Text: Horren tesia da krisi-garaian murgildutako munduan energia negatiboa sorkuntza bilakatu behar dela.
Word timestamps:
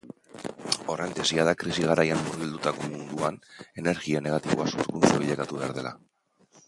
Horren 0.93 1.11
tesia 1.19 1.43
da 1.47 1.51
krisi-garaian 1.63 2.23
murgildutako 2.29 2.89
munduan 2.95 3.37
energia 3.83 4.25
negatiboa 4.29 4.67
sorkuntza 4.73 5.21
bilakatu 5.25 5.61
behar 5.61 5.77
dela. 5.81 5.95